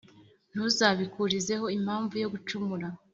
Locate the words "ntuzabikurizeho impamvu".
0.51-2.13